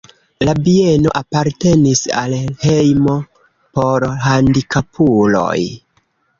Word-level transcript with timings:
La 0.47 0.53
bieno 0.67 1.11
apartenis 1.19 2.01
al 2.23 2.33
hejmo 2.65 3.19
por 3.77 4.09
handikapuloj. 4.33 5.57